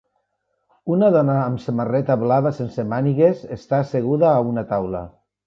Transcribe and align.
Una 0.95 1.09
dona 1.15 1.35
amb 1.41 1.61
samarreta 1.65 2.15
blava 2.21 2.53
sense 2.61 2.87
mànigues 2.95 3.45
està 3.59 3.83
asseguda 3.85 4.31
a 4.33 4.43
una 4.55 4.67
taula 4.75 5.05